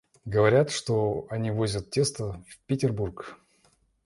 [0.25, 3.37] Говорят, что они возят тесто в Петербург.